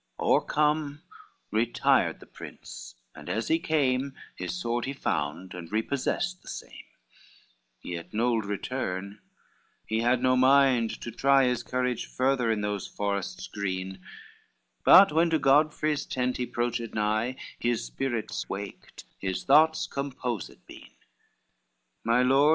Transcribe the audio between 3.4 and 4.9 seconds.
he came, His sword